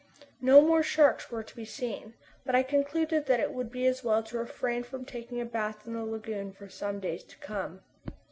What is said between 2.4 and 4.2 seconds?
but I concluded that it would be as